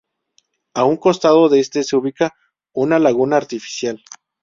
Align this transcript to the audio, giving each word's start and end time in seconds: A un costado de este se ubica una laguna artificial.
A 0.73 0.83
un 0.83 0.97
costado 0.97 1.47
de 1.47 1.59
este 1.59 1.83
se 1.83 1.95
ubica 1.95 2.33
una 2.73 2.97
laguna 2.97 3.37
artificial. 3.37 4.03